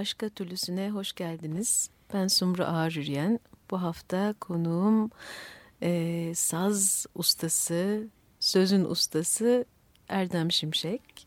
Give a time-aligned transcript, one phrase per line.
[0.00, 1.90] Başka türlüsüne hoş geldiniz.
[2.14, 3.40] Ben Sumru Ağar Yürüyen.
[3.70, 5.10] Bu hafta konuğum
[5.82, 8.06] e, saz ustası,
[8.40, 9.64] sözün ustası
[10.08, 11.26] Erdem Şimşek.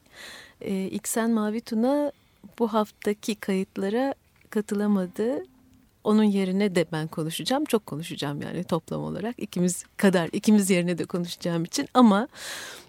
[0.62, 2.12] E, İksen Mavi Tuna
[2.60, 4.14] bu haftaki kayıtlara
[4.50, 5.44] katılamadı.
[6.04, 7.66] Onun yerine de ben konuşacağım.
[7.66, 9.40] Çok konuşacağım yani toplam olarak.
[9.40, 11.88] ikimiz kadar, ikimiz yerine de konuşacağım için.
[11.94, 12.28] Ama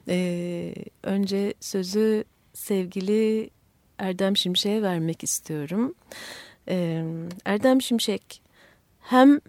[0.09, 3.51] e, önce sözü sevgili
[3.99, 5.95] Erdem Şimşek'e vermek istiyorum.
[6.69, 7.05] Ee,
[7.45, 8.43] Erdem Şimşek
[9.01, 9.41] hem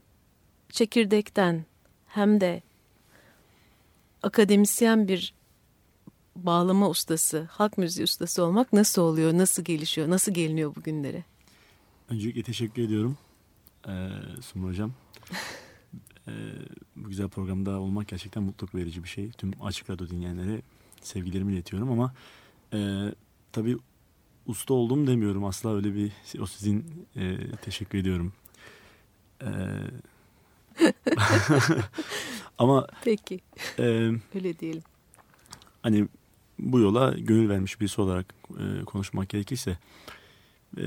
[0.70, 1.66] çekirdekten
[2.08, 2.62] hem de
[4.24, 5.34] akademisyen bir
[6.36, 11.24] bağlama ustası, halk müziği ustası olmak nasıl oluyor, nasıl gelişiyor, nasıl geliniyor bugünlere?
[12.10, 13.18] Öncelikle teşekkür ediyorum
[13.88, 14.10] ee,
[14.42, 14.94] Sumru Hocam.
[16.28, 16.32] ee,
[16.96, 19.32] bu güzel programda olmak gerçekten mutluluk verici bir şey.
[19.32, 20.62] Tüm Açık Radyo dinleyenlere
[21.02, 22.14] sevgilerimi iletiyorum ama
[22.74, 23.10] e,
[23.52, 23.78] tabii
[24.48, 28.34] usta oldum demiyorum asla öyle bir o sizin e, teşekkür ediyorum.
[29.42, 29.50] E,
[32.58, 33.40] ama peki
[33.80, 33.84] e,
[34.36, 34.84] öyle diyelim.
[35.82, 36.08] Hani
[36.60, 39.78] bu yola gönül vermiş birisi olarak e, konuşmak gerekirse
[40.78, 40.84] e,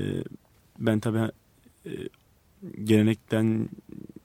[0.79, 1.31] ben tabii
[1.85, 1.91] e,
[2.83, 3.69] gelenekten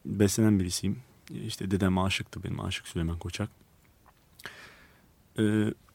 [0.05, 0.99] beslenen birisiyim.
[1.47, 3.51] İşte dedem aşıktı benim aşık Süleyman Koçak.
[5.39, 5.43] E,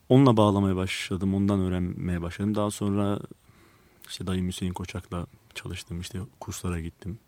[0.10, 1.36] onunla bağlamaya başladım.
[1.36, 2.56] Ondan öğrenmeye başladım.
[2.56, 3.20] Daha sonra
[4.10, 6.02] işte dayım Hüseyin Koçak'la çalıştım.
[6.02, 7.20] işte kurslara gittim.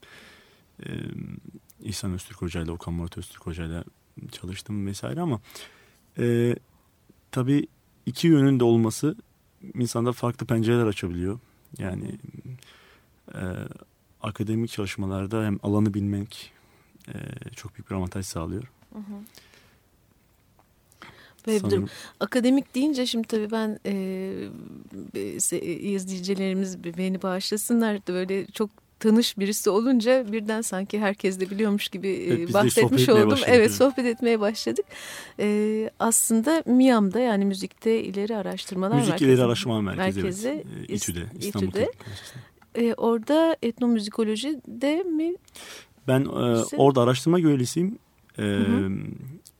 [0.86, 0.90] Ee,
[1.84, 3.84] İhsan Öztürk Hoca'yla, Okan Murat Öztürk Hoca'yla
[4.32, 5.42] çalıştım vesaire ama
[6.18, 6.56] e,
[7.32, 7.68] tabii
[8.06, 9.16] iki yönünde olması
[9.74, 11.40] insanda farklı pencereler açabiliyor.
[11.78, 12.18] Yani
[13.36, 13.42] e,
[14.22, 16.54] akademik çalışmalarda hem alanı bilmek
[17.08, 17.14] e,
[17.56, 18.64] çok büyük bir avantaj sağlıyor.
[18.94, 19.24] Hı hı.
[21.46, 21.90] Sanırım.
[22.20, 23.92] Akademik deyince şimdi tabii ben e,
[25.52, 28.70] e, izleyicilerimiz beni bağışlasınlar da böyle çok
[29.02, 33.40] tanış birisi olunca birden sanki herkes de biliyormuş gibi evet, bahsetmiş oldum.
[33.46, 34.86] Evet sohbet etmeye başladık.
[35.40, 39.32] Ee, aslında MİAM'da yani müzikte ileri araştırmalar Müzik merkezi.
[39.32, 40.90] ileri araştırma merkezi, merkezi evet.
[40.90, 41.92] İTÜ'de, İstanbul İTÜ'de.
[42.76, 45.36] Ee, orada etnomüzikoloji de mi?
[46.08, 46.28] Ben e,
[46.78, 48.00] orada araştırma görevlisiyim.
[48.38, 48.92] Ee, hı hı.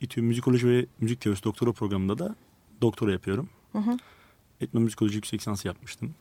[0.02, 2.36] İTÜ Müzikoloji ve Müzik Teorisi doktora programında da
[2.82, 3.50] doktora yapıyorum.
[3.72, 3.98] Hı hı.
[4.62, 6.16] Etnomüzikoloji yüksek lisansı yapmıştım.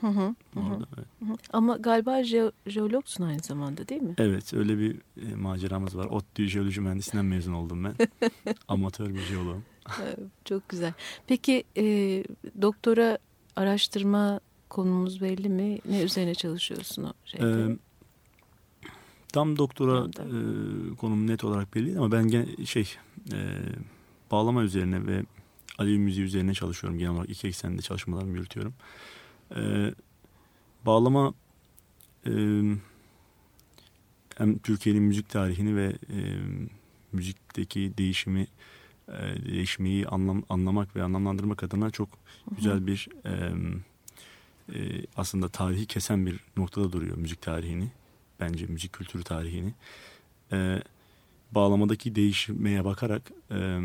[0.00, 0.34] Hı hı.
[0.56, 1.06] Orada, evet.
[1.20, 1.36] hı hı.
[1.52, 4.14] Ama galiba je jeologsun aynı zamanda değil mi?
[4.18, 6.06] Evet öyle bir e, maceramız var.
[6.06, 7.94] ODTÜ Jeoloji Mühendisliğinden mezun oldum ben.
[8.68, 9.64] Amatör bir jeoloğum.
[10.44, 10.92] Çok güzel.
[11.26, 11.84] Peki e,
[12.62, 13.18] doktora
[13.56, 15.78] araştırma konumuz belli mi?
[15.88, 17.72] Ne üzerine çalışıyorsun o şeyde?
[17.72, 17.76] Ee,
[19.32, 22.94] tam doktora e, konum net olarak belli değil ama ben gene, şey
[23.32, 23.38] e,
[24.30, 25.22] bağlama üzerine ve
[25.78, 26.98] Alevi müziği üzerine çalışıyorum.
[26.98, 28.74] Genel olarak iki eksende çalışmalarımı yürütüyorum.
[29.56, 29.94] E,
[30.86, 31.34] bağlama
[32.26, 32.30] e,
[34.36, 36.18] hem Türkiye'nin müzik tarihini ve e,
[37.12, 38.46] müzikteki değişimi
[39.08, 42.08] e, değişmeyi anlam, anlamak ve anlamlandırmak adına çok
[42.56, 43.52] güzel bir e,
[44.74, 47.90] e, aslında tarihi kesen bir noktada duruyor müzik tarihini.
[48.40, 49.74] Bence müzik kültürü tarihini.
[50.52, 50.82] E,
[51.52, 53.80] bağlamadaki değişmeye bakarak e,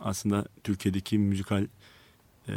[0.00, 1.66] aslında Türkiye'deki müzikal
[2.48, 2.54] e,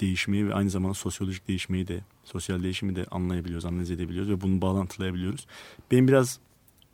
[0.00, 4.60] değişmeyi ve aynı zamanda sosyolojik değişmeyi de sosyal değişimi de anlayabiliyoruz, analiz edebiliyoruz ve bunu
[4.60, 5.46] bağlantılayabiliyoruz.
[5.90, 6.38] Benim biraz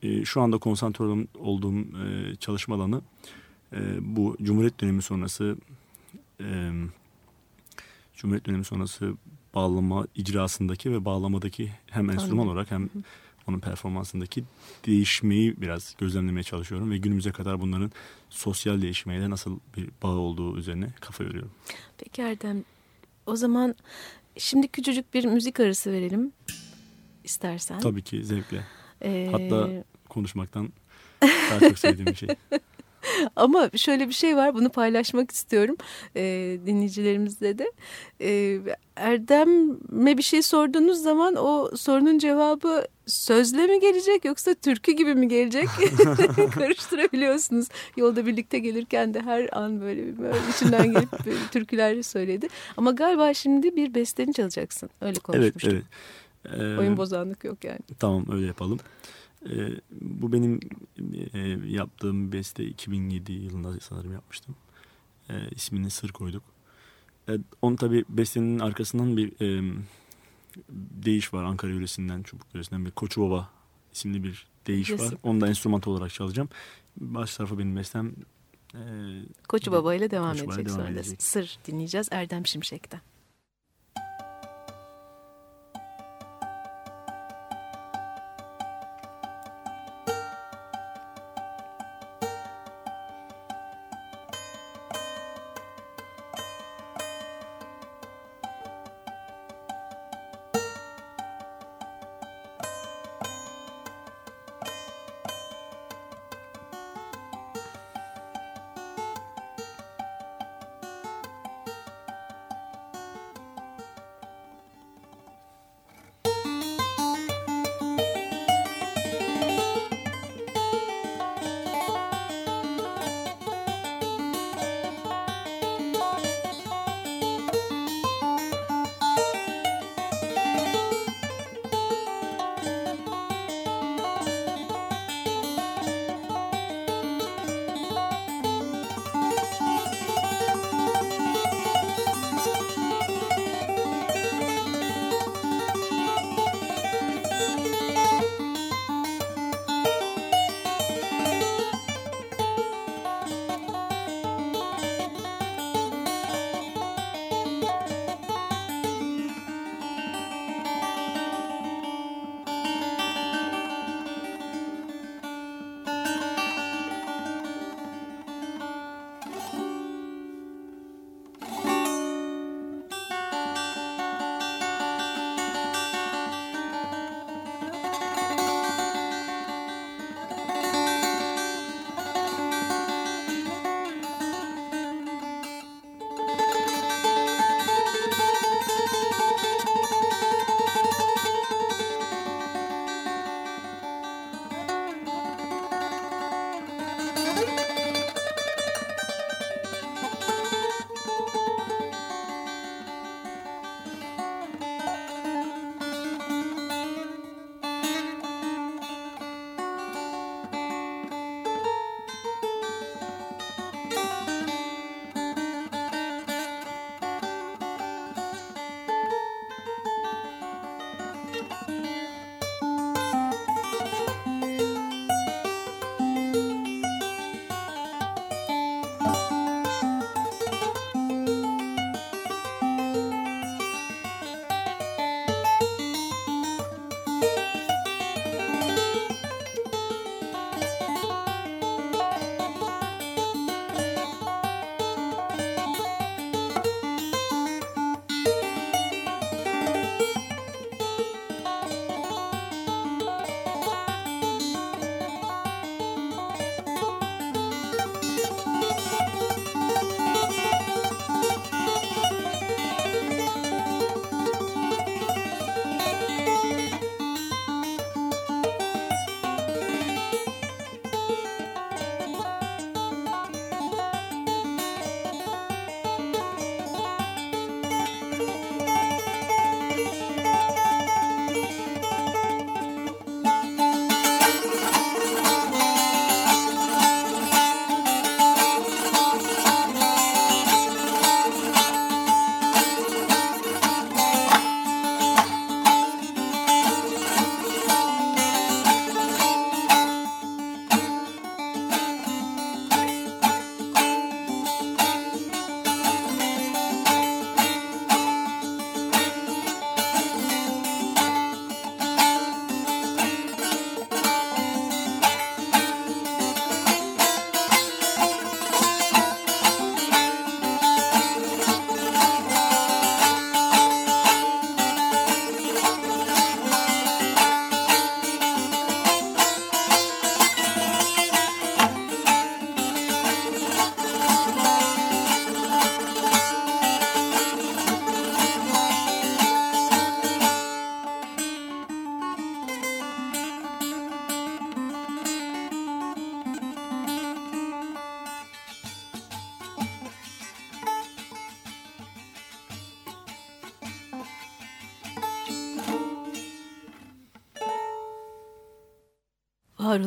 [0.02, 1.04] e, şu anda konsantre
[1.38, 3.02] olduğum e, çalışma alanı
[3.72, 5.56] e, bu Cumhuriyet dönemi sonrası
[6.40, 6.72] e,
[8.16, 9.14] Cumhuriyet dönemi sonrası
[9.54, 12.88] bağlama icrasındaki ve bağlamadaki hem enstrüman olarak hem
[13.48, 14.44] onun performansındaki
[14.86, 17.92] değişmeyi biraz gözlemlemeye çalışıyorum ve günümüze kadar bunların
[18.30, 21.50] sosyal değişmeyle nasıl bir bağ olduğu üzerine kafa yoruyorum.
[21.98, 22.64] Peki Erdem,
[23.26, 23.74] o zaman
[24.38, 26.32] şimdi küçücük bir müzik arası verelim
[27.24, 27.78] istersen.
[27.78, 28.64] Tabii ki zevkle.
[29.02, 29.28] Ee...
[29.32, 30.72] Hatta konuşmaktan
[31.22, 32.28] daha çok sevdiğim bir şey.
[33.36, 35.76] Ama şöyle bir şey var bunu paylaşmak istiyorum
[36.16, 36.22] e,
[36.66, 37.72] dinleyicilerimizle de.
[38.20, 38.60] E,
[38.96, 45.28] Erdem'e bir şey sorduğunuz zaman o sorunun cevabı sözle mi gelecek yoksa türkü gibi mi
[45.28, 45.68] gelecek
[46.54, 47.68] karıştırabiliyorsunuz.
[47.96, 52.48] Yolda birlikte gelirken de her an böyle, böyle içinden gelip türküler söyledi.
[52.76, 54.90] Ama galiba şimdi bir besteni çalacaksın.
[55.00, 55.72] Öyle konuşmuştuk.
[55.72, 55.84] Evet,
[56.44, 56.60] evet.
[56.60, 57.78] Ee, Oyun bozanlık yok yani.
[57.98, 58.78] Tamam öyle yapalım.
[59.50, 60.60] Ee, bu benim
[61.34, 64.56] e, yaptığım beste 2007 yılında sanırım yapmıştım.
[65.30, 66.42] Ee, ismini Sır koyduk.
[67.28, 69.74] Ee, onun tabi bestenin arkasından bir e,
[71.04, 73.50] deyiş var Ankara yöresinden, Çubuk yöresinden bir Koçu Baba
[73.92, 75.06] isimli bir deyiş Resim.
[75.06, 75.14] var.
[75.22, 76.48] Onu da enstrümantal olarak çalacağım.
[76.96, 78.12] Baş tarafı benim bestem.
[78.74, 78.80] E,
[79.48, 81.22] Koçu Baba ile devam Koçu edecek sonra edecek.
[81.22, 83.00] Sır dinleyeceğiz Erdem Şimşek'ten.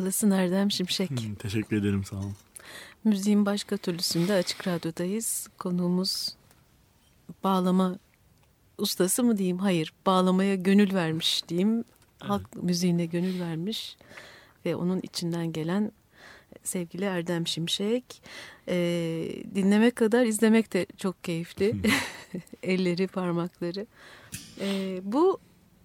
[0.08, 1.10] Olasın Erdem Şimşek.
[1.10, 2.34] Hmm, teşekkür ederim sağ olun.
[3.04, 5.48] Müziğin başka türlüsünde Açık Radyo'dayız.
[5.58, 6.36] Konuğumuz
[7.44, 7.98] bağlama
[8.78, 9.58] ustası mı diyeyim?
[9.58, 11.84] Hayır, bağlamaya gönül vermiş diyeyim.
[12.18, 12.64] Halk evet.
[12.64, 13.96] müziğine gönül vermiş
[14.64, 15.92] ve onun içinden gelen
[16.64, 18.22] sevgili Erdem Şimşek.
[18.68, 21.74] Ee, dinlemek kadar izlemek de çok keyifli.
[22.62, 23.86] Elleri, parmakları.
[24.60, 25.40] Ee, bu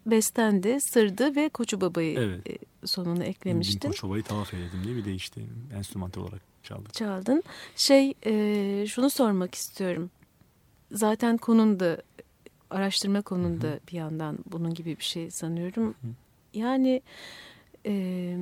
[0.06, 2.60] bestendi, sırdı ve Koçu Baba'yı evet.
[2.86, 3.94] Sonuna eklemiştin.
[4.02, 5.40] Baba'yı tavaf eyledim diye bir de işte
[5.74, 6.92] enstrümantal olarak çaldım.
[6.92, 7.42] Çaldın.
[7.76, 10.10] Şey, e, şunu sormak istiyorum.
[10.92, 12.02] Zaten konunda,
[12.70, 13.88] araştırma konunda Hı -hı.
[13.88, 15.84] bir yandan bunun gibi bir şey sanıyorum.
[15.84, 16.12] Hı -hı.
[16.54, 17.02] Yani
[17.86, 18.36] e,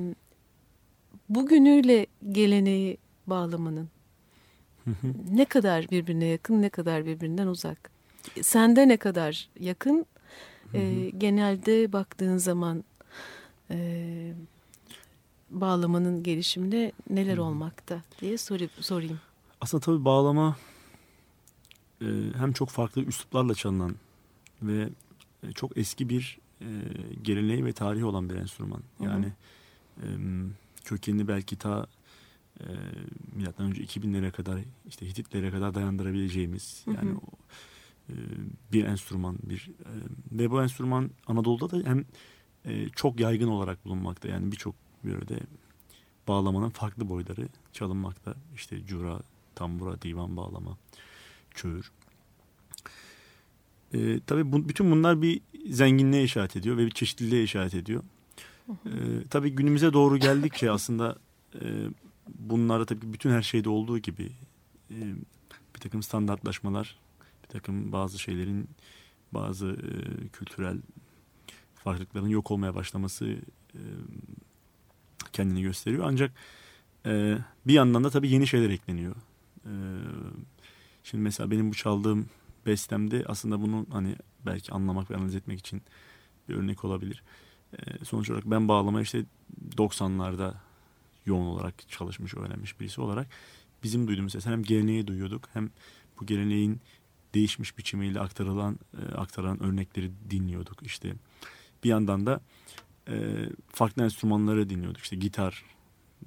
[1.29, 2.97] bugünüyle geleneği
[3.27, 3.89] bağlamanın
[5.31, 7.91] ne kadar birbirine yakın, ne kadar birbirinden uzak.
[8.41, 10.05] Sende ne kadar yakın,
[10.73, 12.83] e, genelde baktığın zaman
[13.71, 14.33] e,
[15.49, 18.71] bağlamanın gelişiminde neler olmakta diye sorayım.
[18.79, 19.19] sorayım.
[19.61, 20.57] Aslında tabii bağlama
[22.01, 22.05] e,
[22.37, 23.95] hem çok farklı üsluplarla çalınan
[24.61, 24.89] ve
[25.55, 26.67] çok eski bir e,
[27.21, 28.81] geleneği ve tarihi olan bir enstrüman.
[28.99, 29.31] Yani
[29.99, 30.09] hı hı.
[30.09, 30.17] E,
[30.85, 31.87] kökenini belki ta
[32.59, 32.65] e,
[33.35, 37.17] milattan önce 2000'lere kadar işte Hititlere kadar dayandırabileceğimiz yani hı hı.
[37.17, 37.29] o
[38.09, 38.15] e,
[38.73, 39.91] bir enstrüman bir e,
[40.39, 42.05] ve bu enstrüman Anadolu'da da hem
[42.65, 45.39] e, çok yaygın olarak bulunmakta yani birçok yörede
[46.27, 49.19] bağlamanın farklı boyları çalınmakta işte cura,
[49.55, 50.77] tambura, divan bağlama,
[51.53, 51.91] çöğür.
[53.93, 58.03] E, tabii bu, bütün bunlar bir zenginliğe işaret ediyor ve bir çeşitliliğe işaret ediyor.
[58.69, 58.91] E,
[59.29, 61.17] tabii günümüze doğru geldikçe aslında
[61.55, 61.87] e,
[62.39, 64.31] bunlarda tabii bütün her şeyde olduğu gibi
[64.91, 64.97] e,
[65.75, 67.03] bir takım standartlaşmalar
[67.53, 68.69] takım bazı şeylerin
[69.31, 69.91] bazı e,
[70.27, 70.77] kültürel
[71.83, 73.25] farklılıkların yok olmaya başlaması
[73.73, 73.81] e,
[75.33, 76.03] kendini gösteriyor.
[76.07, 76.31] Ancak
[77.05, 77.37] e,
[77.67, 79.15] bir yandan da tabii yeni şeyler ekleniyor.
[79.65, 79.71] E,
[81.03, 82.29] şimdi mesela benim bu çaldığım
[82.65, 85.81] bestemde aslında bunu hani belki anlamak ve analiz etmek için
[86.49, 87.23] bir örnek olabilir.
[87.73, 89.25] E, sonuç olarak ben bağlama işte
[89.77, 90.53] 90'larda
[91.25, 93.27] yoğun olarak çalışmış, öğrenmiş birisi olarak
[93.83, 95.69] bizim duyduğumuz ses hem geleneği duyuyorduk hem
[96.19, 96.81] bu geleneğin
[97.33, 100.83] değişmiş biçimiyle aktarılan e, aktaran örnekleri dinliyorduk.
[100.83, 101.13] İşte
[101.83, 102.41] bir yandan da
[103.07, 103.13] e,
[103.67, 105.01] farklı enstrümanları dinliyorduk.
[105.01, 105.63] İşte gitar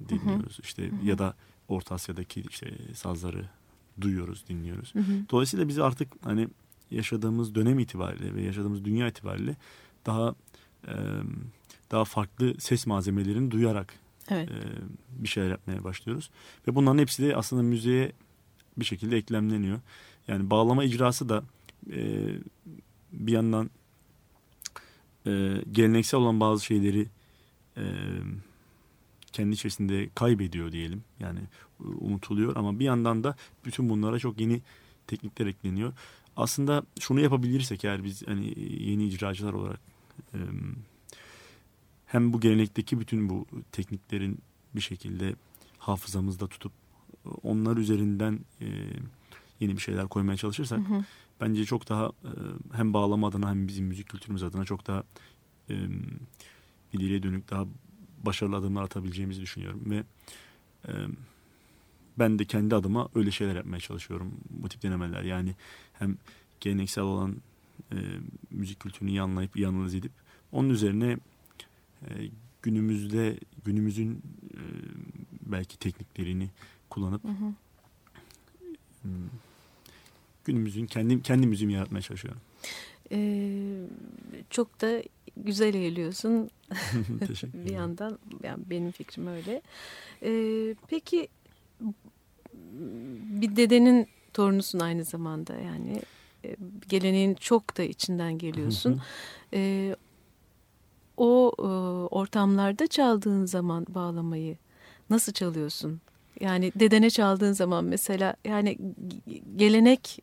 [0.09, 0.57] dinliyoruz.
[0.57, 0.63] Hı hı.
[0.63, 1.05] İşte hı hı.
[1.05, 1.35] ya da
[1.67, 3.45] Orta Asya'daki işte sazları
[4.01, 4.95] duyuyoruz, dinliyoruz.
[4.95, 5.29] Hı hı.
[5.29, 6.47] Dolayısıyla biz artık hani
[6.91, 9.55] yaşadığımız dönem itibariyle ve yaşadığımız dünya itibariyle
[10.05, 10.35] daha
[10.87, 10.93] e,
[11.91, 13.93] daha farklı ses malzemelerini duyarak
[14.29, 14.49] evet.
[14.49, 14.55] e,
[15.09, 16.29] bir şeyler yapmaya başlıyoruz.
[16.67, 18.11] Ve bunların hepsi de aslında müziğe
[18.77, 19.79] bir şekilde eklemleniyor.
[20.27, 21.43] Yani bağlama icrası da
[21.91, 22.29] e,
[23.11, 23.69] bir yandan
[25.27, 27.07] e, geleneksel olan bazı şeyleri
[27.77, 27.83] e,
[29.31, 31.03] kendi içerisinde kaybediyor diyelim.
[31.19, 31.39] Yani
[31.79, 34.61] unutuluyor ama bir yandan da bütün bunlara çok yeni
[35.07, 35.93] teknikler ekleniyor.
[36.37, 38.53] Aslında şunu yapabilirsek eğer biz hani
[38.89, 39.79] yeni icracılar olarak
[40.33, 40.39] e,
[42.05, 44.39] hem bu gelenekteki bütün bu tekniklerin
[44.75, 45.35] bir şekilde
[45.77, 46.71] hafızamızda tutup
[47.43, 48.67] onlar üzerinden e,
[49.59, 51.05] yeni bir şeyler koymaya çalışırsak hı hı.
[51.41, 52.31] bence çok daha e,
[52.73, 55.03] hem bağlama adına hem bizim müzik kültürümüz adına çok daha
[55.69, 55.75] e,
[56.93, 57.65] ileriye dönük daha
[58.25, 60.03] başarılı adımlar atabileceğimizi düşünüyorum ve
[60.87, 60.91] e,
[62.19, 65.55] ben de kendi adıma öyle şeyler yapmaya çalışıyorum bu tip denemeler yani
[65.93, 66.17] hem
[66.59, 67.35] geleneksel olan
[67.91, 67.97] e,
[68.51, 70.11] müzik kültürünü iyi anlayıp iyi analiz edip
[70.51, 71.17] onun üzerine
[72.01, 72.29] e,
[72.61, 74.23] günümüzde günümüzün
[74.53, 74.61] e,
[75.41, 76.49] belki tekniklerini
[76.89, 77.53] kullanıp hı hı.
[80.47, 82.41] Günümüzün kendi kendi müziğimi yaratmaya çalışıyorum.
[83.11, 83.77] Ee,
[84.49, 85.03] çok da
[85.37, 86.49] güzel eğiliyorsun
[87.53, 88.19] bir yandan.
[88.43, 89.61] Yani benim fikrim öyle.
[90.23, 91.27] Ee, peki
[93.41, 96.01] bir dedenin torunusun aynı zamanda yani
[96.45, 96.55] e,
[96.89, 99.01] geleneğin çok da içinden geliyorsun.
[99.53, 99.95] ee,
[101.17, 101.63] o e,
[102.15, 104.57] ortamlarda çaldığın zaman bağlamayı
[105.09, 106.01] nasıl çalıyorsun?
[106.39, 108.77] Yani dedene çaldığın zaman mesela yani
[109.55, 110.19] gelenek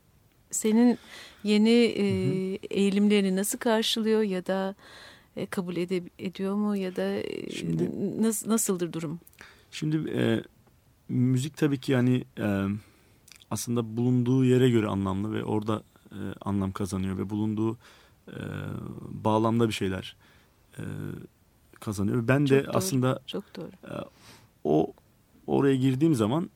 [0.55, 0.99] senin
[1.45, 2.05] yeni e,
[2.71, 4.75] eğilimlerini nasıl karşılıyor ya da
[5.37, 7.91] e, kabul ede, ediyor mu ya da e, şimdi,
[8.23, 9.21] nas, nasıldır durum?
[9.71, 10.43] Şimdi e,
[11.09, 12.65] müzik tabii ki yani e,
[13.51, 17.79] aslında bulunduğu yere göre anlamlı ve orada e, anlam kazanıyor ve bulunduğu
[18.29, 18.41] e,
[19.09, 20.17] bağlamda bir şeyler
[20.79, 20.83] e,
[21.81, 22.29] kazanıyor.
[22.29, 23.71] Ben çok de doğru, aslında çok doğru.
[23.85, 23.95] E,
[24.65, 24.93] o
[25.47, 26.51] oraya girdiğim zaman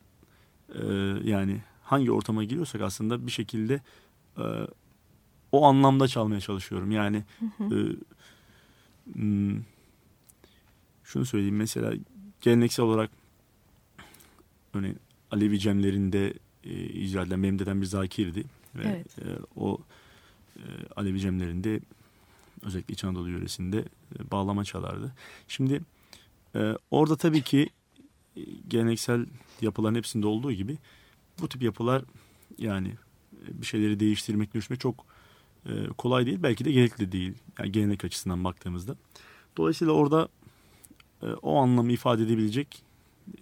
[0.75, 0.83] e,
[1.25, 3.81] yani hangi ortama giriyorsak aslında bir şekilde
[4.39, 4.45] e,
[5.53, 6.91] o anlamda çalmaya çalışıyorum.
[6.91, 7.75] Yani hı hı.
[7.75, 7.97] E,
[11.05, 11.93] şunu söyleyeyim mesela
[12.41, 13.11] geleneksel olarak
[14.75, 14.97] örneğin
[15.31, 18.45] Alevi cemlerinde e, icra edilen benim dedem bir zakirdi.
[18.75, 19.19] Ve Evet.
[19.19, 19.25] e,
[19.57, 19.79] o
[20.57, 20.63] e,
[20.97, 21.81] Alevi cemlerinde
[22.63, 23.79] özellikle İç Anadolu yöresinde
[24.19, 25.13] e, bağlama çalardı.
[25.49, 25.81] Şimdi
[26.55, 27.71] e, orada tabii ki
[28.37, 29.27] e, geleneksel
[29.61, 30.79] yapıların hepsinde olduğu gibi
[31.41, 32.05] bu tip yapılar
[32.59, 32.89] yani
[33.33, 35.07] e, bir şeyleri değiştirmek, dönüşmek çok
[35.67, 36.43] e, kolay değil.
[36.43, 37.35] Belki de gerekli değil.
[37.59, 38.97] Yani gelenek açısından baktığımızda.
[39.57, 40.29] Dolayısıyla orada
[41.23, 42.83] e, o anlamı ifade edebilecek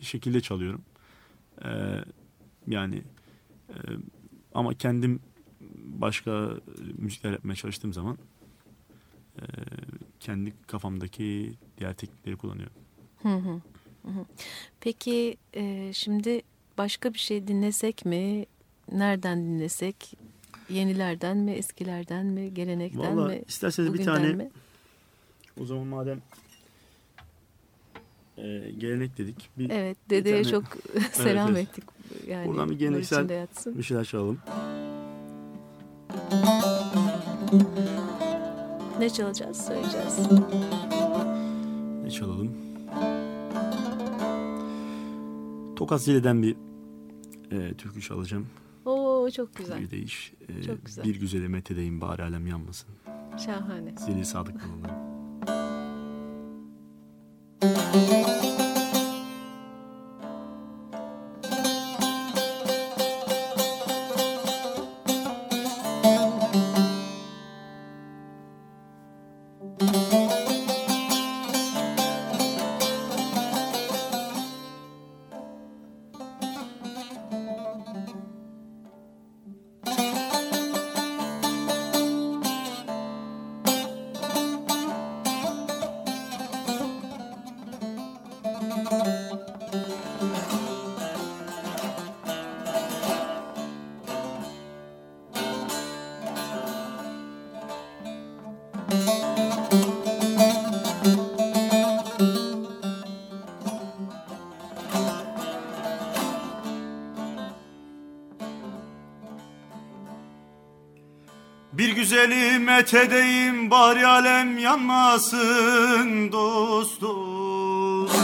[0.00, 0.83] şekilde çalıyorum.
[1.65, 1.69] E,
[2.67, 3.03] yani
[3.69, 3.76] e,
[4.55, 5.21] ama kendim
[5.85, 8.19] başka e, müzikler yapmaya çalıştığım zaman
[9.38, 9.43] e,
[10.21, 12.76] kendi kafamdaki diğer teknikleri kullanıyorum.
[13.23, 13.61] Hı hı.
[14.81, 16.43] Peki e, şimdi
[16.78, 18.47] başka bir şey dinlesek mi?
[18.92, 20.14] Nereden dinlesek?
[20.71, 24.50] Yenilerden mi, eskilerden mi, gelenekten Vallahi mi, isterseniz bir tane mi?
[25.61, 26.21] o zaman madem
[28.38, 30.64] e, gelenek dedik bir, Evet, dedeye tane- çok
[31.12, 31.68] selam evet.
[31.68, 31.85] ettik.
[32.28, 33.28] Yani Buradan bir geleneksel-
[33.78, 34.38] bir şeyler çalalım.
[38.99, 40.18] Ne çalacağız, söyleyeceğiz.
[42.04, 42.56] Ne çalalım?
[45.76, 46.56] Tokat Zile'den bir
[47.52, 48.47] e, türkü çalacağım.
[48.85, 50.33] Oo çok güzel, Bir deyiş.
[50.49, 51.04] E, Çok güzel.
[51.04, 52.88] Bir güzele methedeyim bari alem yanmasın.
[53.45, 53.95] şahane.
[53.99, 55.05] Zili sadık kalalım.
[111.78, 118.17] Bir güzeli methedeyim bari alem yanmasın dost dost.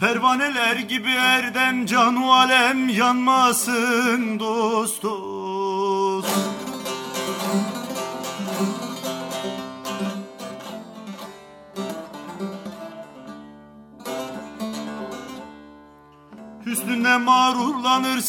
[0.00, 5.02] Pervaneler gibi erdem canu alem yanmasın dost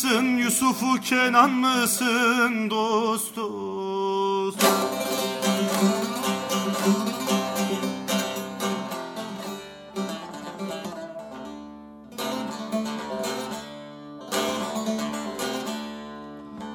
[0.04, 2.70] mağrurlanırsın Yusuf'u Kenan mısın?
[2.70, 4.64] Dost dost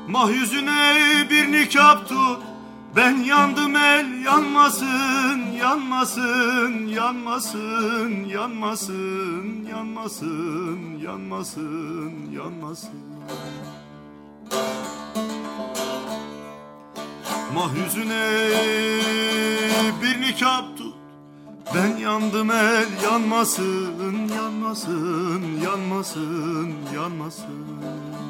[0.08, 0.96] Mah yüzüne
[1.30, 2.42] bir nikap tut.
[2.96, 13.13] Ben yandım el yanmasın, yanmasın, yanmasın, yanmasın, yanmasın, yanmasın, yanmasın.
[17.54, 18.50] Mah yüzüne
[20.02, 20.94] bir nikap tut,
[21.74, 28.23] ben yandım el yanmasın, yanmasın, yanmasın, yanmasın.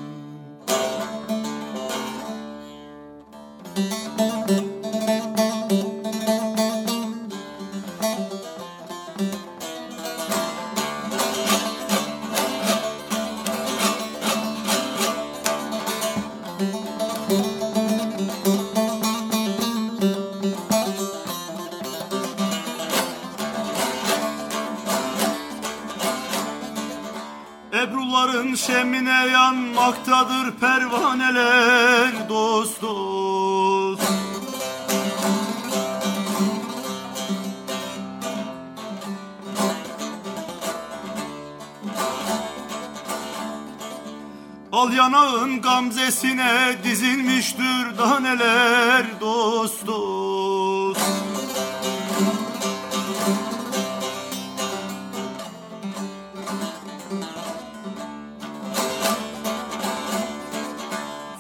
[44.97, 51.01] Yanağın gamzesine dizilmiştir daneler dost dost.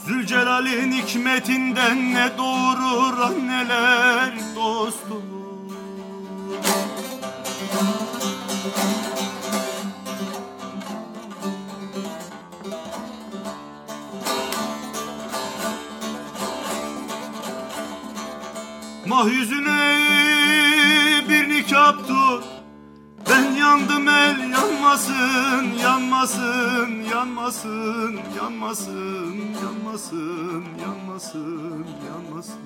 [0.06, 5.33] Zülcelal'in hikmetinden ne doğurur anneler dostum.
[19.24, 19.98] Mah yüzüne
[21.28, 22.44] bir nikap tut
[23.30, 32.60] Ben yandım el yanmasın, yanmasın, yanmasın, yanmasın, yanmasın, yanmasın, yanmasın.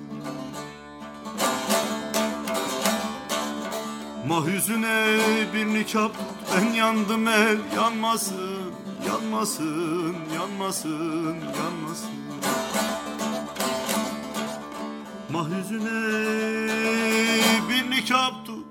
[4.27, 5.17] Mah yüzüne
[5.53, 6.11] bir nikap
[6.55, 8.73] ben yandım el yanmasın,
[9.07, 12.28] yanmasın, yanmasın, yanmasın.
[15.39, 15.89] Mah yüzüne
[17.69, 18.65] bir nikap tut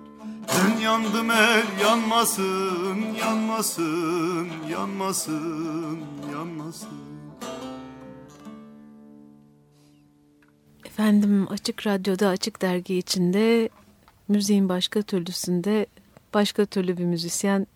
[0.49, 5.99] ben yandım el yanmasın, yanmasın, yanmasın,
[6.33, 6.89] yanmasın.
[10.85, 13.69] Efendim Açık Radyo'da Açık Dergi içinde
[14.29, 15.87] müziğin başka türlüsünde
[16.35, 17.67] başka türlü bir müzisyen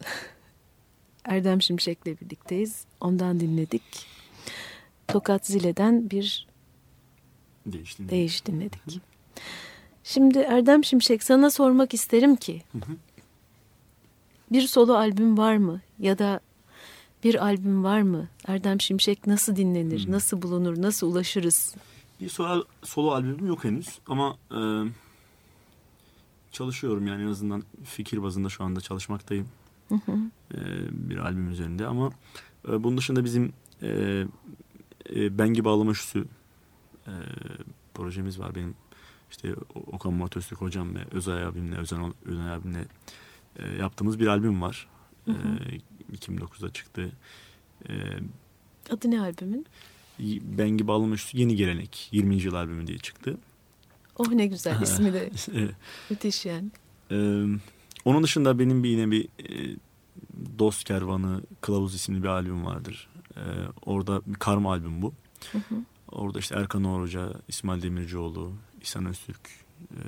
[1.25, 2.85] Erdem Şimşek'le birlikteyiz.
[3.01, 4.07] Ondan dinledik.
[5.09, 6.52] Tokat Zile'den bir
[7.67, 8.13] Değiş dinledik.
[8.13, 8.81] değiş dinledik.
[10.05, 12.63] Şimdi Erdem Şimşek sana sormak isterim ki
[14.53, 16.41] bir solo albüm var mı ya da
[17.25, 18.29] bir albüm var mı?
[18.47, 21.75] Erdem Şimşek nasıl dinlenir, nasıl bulunur, nasıl ulaşırız?
[22.21, 24.61] Bir solo, solo albümüm yok henüz ama e,
[26.53, 29.49] çalışıyorum yani en azından fikir bazında şu anda çalışmaktayım.
[30.55, 30.59] E,
[30.91, 32.11] bir albüm üzerinde ama
[32.69, 33.89] e, bunun dışında bizim e,
[35.15, 36.25] e, Bengi Bağlama Şüsü
[37.07, 37.13] e,
[37.95, 38.75] projemiz var benim.
[39.31, 42.85] İşte Okan Murat Öztürk hocam ve Özay abimle, Özen, Özen abimle
[43.57, 44.89] e, yaptığımız bir albüm var.
[45.29, 45.33] E,
[46.17, 47.13] 2009'da çıktı.
[47.89, 47.93] E,
[48.91, 49.67] Adı ne albümün?
[50.59, 52.37] Bengi Şüsü Yeni Gelenek 20.
[52.43, 53.39] yıl albümü diye çıktı.
[54.17, 55.75] Oh ne güzel ismi de Evet.
[56.11, 56.69] müthiş yani.
[57.11, 57.45] Ee,
[58.05, 59.77] onun dışında benim bir yine bir e,
[60.59, 63.09] Dost Kervanı Kılavuz isimli bir albüm vardır.
[63.37, 63.41] Ee,
[63.87, 65.13] orada bir karma albüm bu.
[66.13, 69.51] Orada işte Erkan Oğur Hoca, İsmail Demircioğlu, İhsan Öztürk,
[69.91, 70.01] e,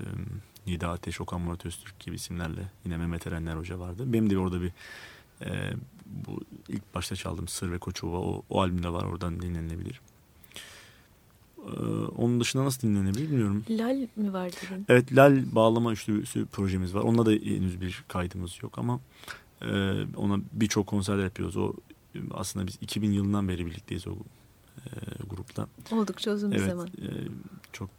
[0.66, 4.12] Nida Ateş, Okan Murat Öztürk gibi isimlerle yine Mehmet Erenler Hoca vardı.
[4.12, 4.72] Benim de orada bir
[5.42, 5.72] e,
[6.06, 10.00] bu ilk başta çaldığım Sır ve Koçova o, o albümde var oradan dinlenilebilir.
[12.16, 13.64] Onun dışında nasıl dinlenebilir bilmiyorum.
[13.70, 14.86] Lal mi var dedin?
[14.88, 17.00] Evet Lal bağlama üçlüsü projemiz var.
[17.00, 19.00] Onunla da henüz bir kaydımız yok ama
[19.62, 19.66] e,
[20.16, 21.56] ona birçok konserler yapıyoruz.
[21.56, 21.72] O
[22.30, 24.14] aslında biz 2000 yılından beri birlikteyiz o
[24.76, 24.90] e,
[25.30, 25.66] grupla.
[25.92, 26.86] Oldukça uzun bir evet, zaman.
[26.86, 27.08] e,
[27.72, 27.90] çok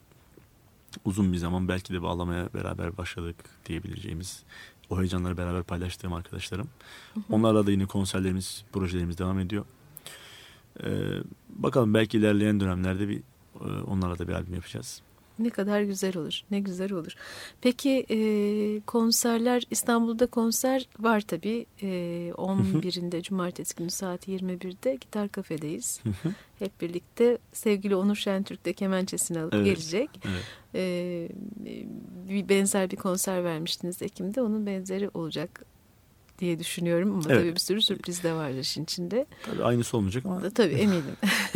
[1.05, 3.35] uzun bir zaman belki de bağlamaya beraber başladık
[3.65, 4.43] diyebileceğimiz
[4.89, 6.67] o heyecanları beraber paylaştığım arkadaşlarım.
[7.31, 9.65] Onlarla da yine konserlerimiz, projelerimiz devam ediyor.
[10.83, 10.89] E,
[11.49, 13.21] bakalım belki ilerleyen dönemlerde bir
[13.61, 15.01] e, onlarla da bir albüm yapacağız.
[15.39, 16.41] Ne kadar güzel olur.
[16.51, 17.15] Ne güzel olur.
[17.61, 18.17] Peki e,
[18.85, 21.65] konserler İstanbul'da konser var tabii.
[21.81, 21.87] E,
[22.35, 26.01] 11'inde cumartesi günü saat 21'de Gitar Kafe'deyiz.
[26.59, 29.65] Hep birlikte sevgili Onur Şentürk de kemençesini alıp Evet.
[29.65, 30.09] gelecek.
[30.25, 30.43] Evet.
[30.75, 31.27] E,
[32.29, 34.41] bir benzer bir konser vermiştiniz Ekim'de.
[34.41, 35.65] Onun benzeri olacak
[36.39, 37.39] diye düşünüyorum ama Evet.
[37.41, 39.25] tabii bir sürü sürpriz de var işin içinde.
[39.45, 41.03] Tabii aynısı olmayacak ama tabii eminim.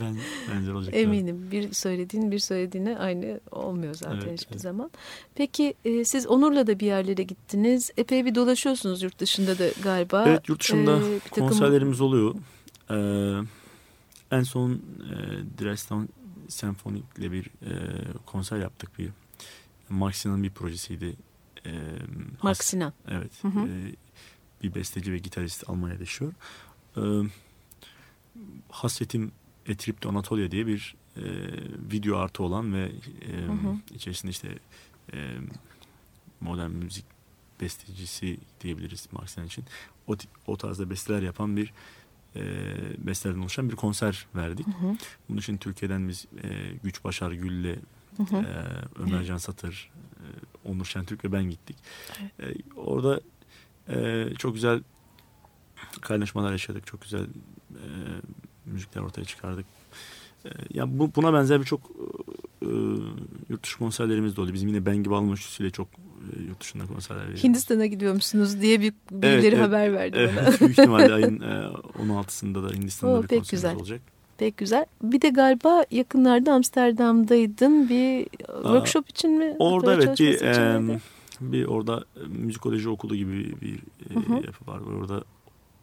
[0.00, 0.16] ben
[0.54, 0.94] benzer olacak.
[0.96, 4.60] Eminim bir söylediğin bir söylediğine aynı olmuyor zaten Evet, hiçbir evet.
[4.62, 4.90] zaman.
[5.34, 7.90] Peki e, siz Onur'la da bir yerlere gittiniz.
[7.96, 10.24] Epey bir dolaşıyorsunuz yurt dışında da galiba.
[10.28, 12.34] Evet yurt dışında Ee, takım- konserlerimiz oluyor.
[12.90, 13.46] Ee,
[14.30, 14.78] en son e,
[15.64, 16.08] Dresden
[16.48, 17.70] Senfonik ile bir e,
[18.26, 19.08] konser yaptık bir.
[20.12, 21.16] Sinan'ın bir projesiydi.
[21.66, 21.70] E,
[22.42, 22.92] Mark Has- Sinan.
[23.08, 23.32] Evet.
[23.42, 23.60] Hı hı.
[23.68, 23.94] e,
[24.62, 26.32] bir besteci ve gitarist Almanya'da yaşıyor.
[26.96, 27.00] E,
[28.68, 29.32] Hasretim
[29.66, 31.22] Etrip'te Anatolia diye bir e,
[31.92, 32.92] video artı olan ve
[33.28, 33.76] e, Hı hı.
[33.94, 34.58] içerisinde işte
[35.12, 35.36] e,
[36.40, 37.04] modern müzik
[37.60, 39.64] bestecisi diyebiliriz Mark Sinan için.
[40.06, 41.72] O, o tarzda besteler yapan bir
[42.36, 42.42] e,
[43.06, 44.66] bestelerden oluşan bir konser verdik.
[44.66, 44.96] Hı hı.
[45.28, 47.76] Bunun için Türkiye'den biz e, Güç Başar Gül'le
[48.28, 48.40] Hı hı.
[48.40, 48.54] e,
[49.02, 50.24] Ömer Can Satır, e,
[50.68, 51.76] Onur Şentürk ve ben gittik.
[52.40, 52.44] E,
[52.76, 53.20] orada
[53.88, 54.82] e, çok güzel
[56.00, 56.86] kaynaşmalar yaşadık.
[56.86, 57.24] Çok güzel
[57.70, 57.84] e,
[58.66, 59.66] müzikler ortaya çıkardık.
[60.44, 61.80] E, ya bu, buna benzer birçok
[62.62, 62.68] e,
[63.48, 64.52] yurt dışı konserlerimiz de oldu.
[64.52, 65.88] Bizim yine Ben gibi alma üçlüsüyle çok
[66.36, 67.44] e, yurt dışında konserler veriyoruz.
[67.44, 69.60] Hindistan'a gidiyormuşsunuz diye bir birileri evet.
[69.60, 70.46] haber verdi bana.
[70.46, 73.76] Evet, büyük ihtimalle ayın e, 16'sında da Hindistan'da Oo, bir konserimiz güzel.
[73.76, 74.00] olacak.
[74.40, 74.86] Pek güzel.
[75.02, 79.56] Bir de galiba yakınlarda Amsterdam'daydın bir workshop için mi?
[79.58, 81.00] Orada evet bir e,
[81.40, 83.74] bir orada e, müzikoloji okulu gibi bir
[84.10, 84.46] e, Hı hı.
[84.46, 84.80] yapı var.
[84.80, 85.24] Orada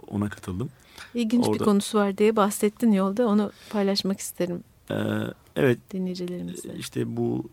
[0.08, 0.70] ona katıldım.
[1.14, 3.28] İlginç bir orada- konusu var diye bahsettin yolda.
[3.28, 4.96] Onu paylaşmak isterim E,
[5.56, 6.76] evet dinleyicilerimizle.
[6.76, 7.50] işte bu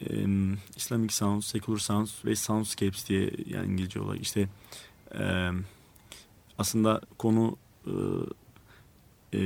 [0.00, 0.06] e,
[0.76, 4.48] Islamic Sounds, Secular Sounds ve Soundscapes diye yani İngilizce olarak işte
[5.18, 5.50] e,
[6.58, 7.92] aslında konu e,
[9.32, 9.38] e,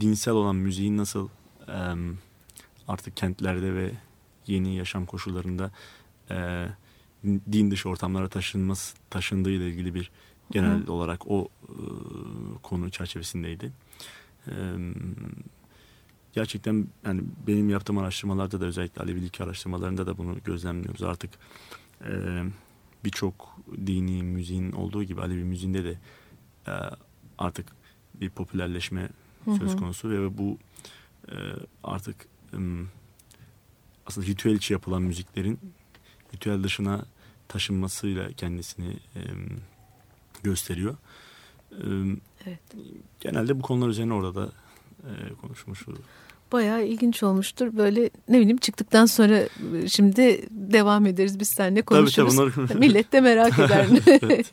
[0.00, 1.28] dinsel olan müziğin nasıl
[1.68, 1.94] e,
[2.88, 3.90] artık kentlerde ve
[4.46, 5.70] yeni yaşam koşullarında
[6.30, 6.68] e,
[7.24, 10.10] din dışı ortamlara taşınması taşındığı ile ilgili bir
[10.50, 10.92] genel Hı.
[10.92, 11.74] olarak o e,
[12.62, 13.72] konu çerçevesindeydi.
[14.46, 14.52] E,
[16.32, 21.02] gerçekten yani benim yaptığım araştırmalarda da özellikle Alevilik araştırmalarında da bunu gözlemliyoruz.
[21.02, 21.30] Artık
[22.04, 22.42] e,
[23.04, 25.98] birçok dini müziğin olduğu gibi Alevi müziğinde de
[26.66, 26.72] e,
[27.38, 27.66] artık
[28.14, 29.08] bir popülerleşme
[29.58, 30.58] söz konusu ve bu
[31.28, 31.36] e,
[31.84, 32.16] artık
[32.52, 32.58] e,
[34.06, 35.58] aslında ritüel içi yapılan müziklerin
[36.34, 37.04] ritüel dışına
[37.48, 39.20] taşınmasıyla kendisini e,
[40.42, 40.96] gösteriyor.
[41.72, 41.86] E,
[42.46, 42.60] evet.
[43.20, 44.52] Genelde bu konular üzerine orada da
[45.02, 45.94] e, konuşmuşuz.
[46.52, 47.76] Bayağı ilginç olmuştur.
[47.76, 49.48] Böyle ne bileyim çıktıktan sonra
[49.88, 52.36] şimdi devam ederiz biz seninle konuşuruz.
[52.36, 53.86] Tabii, tabii, Millet de merak eder.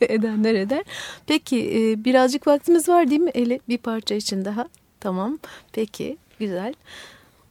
[0.00, 0.84] Edenler eder.
[1.26, 3.60] Peki e, birazcık vaktimiz var değil mi Eli?
[3.68, 4.68] Bir parça için daha.
[5.02, 5.38] Tamam.
[5.72, 6.74] Peki güzel.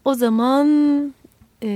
[0.05, 0.67] O zaman
[1.63, 1.69] e,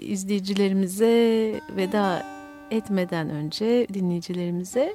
[0.00, 2.26] izleyicilerimize veda
[2.70, 4.94] etmeden önce dinleyicilerimize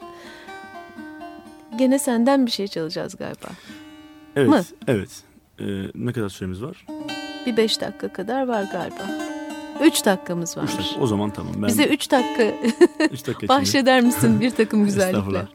[1.78, 3.48] gene senden bir şey çalacağız galiba.
[4.36, 4.64] Evet, mı?
[4.88, 5.24] evet.
[5.60, 5.64] Ee,
[5.96, 6.86] ne kadar süremiz var?
[7.46, 9.25] Bir beş dakika kadar var galiba.
[9.82, 10.64] Üç dakikamız var.
[10.64, 11.00] Üç dakika.
[11.02, 11.54] O zaman tamam.
[11.56, 11.68] Ben...
[11.68, 12.44] Bize üç dakika,
[13.12, 15.48] üç dakika bahşeder misin bir takım güzellikler?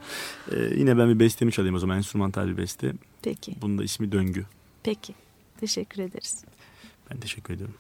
[0.53, 1.97] Ee, yine ben bir bestemi çalayım o zaman.
[1.97, 2.93] Enstrümantal bir beste.
[3.23, 3.55] Peki.
[3.63, 4.47] Bunun da ismi Döngü.
[4.83, 5.15] Peki.
[5.61, 6.45] Teşekkür ederiz.
[7.11, 7.75] Ben teşekkür ediyorum.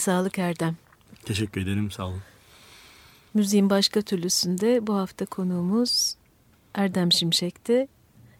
[0.00, 0.76] Sağlık Erdem.
[1.24, 2.22] Teşekkür ederim sağ olun.
[3.34, 6.14] Müziğin başka türlüsünde bu hafta konuğumuz
[6.74, 7.88] Erdem Şimşek'ti.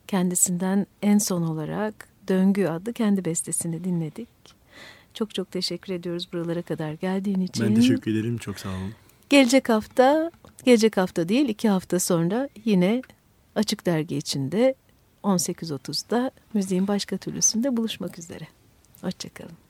[0.07, 4.29] Kendisinden en son olarak Döngü adlı kendi bestesini dinledik.
[5.15, 7.67] Çok çok teşekkür ediyoruz buralara kadar geldiğin için.
[7.67, 8.95] Ben teşekkür ederim çok sağ olun.
[9.29, 10.31] Gelecek hafta
[10.65, 13.03] gelecek hafta değil iki hafta sonra yine
[13.55, 14.75] Açık Dergi içinde
[15.25, 18.49] 18.30'da müziğin başka türlüsünde buluşmak üzere.
[19.01, 19.70] Hoşçakalın.